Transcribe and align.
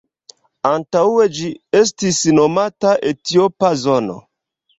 Antaŭe 0.69 1.27
ĝi 1.39 1.49
estis 1.81 2.23
nomata 2.39 2.95
Etiopa 3.13 3.71
zono. 3.85 4.19